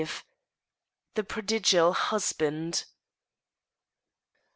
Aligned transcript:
THE 1.13 1.23
PRODIGAL 1.23 1.93
HUSBAND. 1.93 2.85